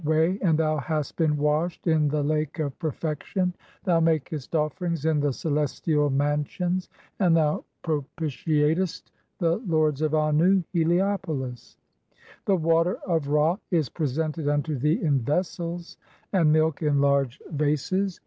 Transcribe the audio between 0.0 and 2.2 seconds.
"way and thou hast been washed in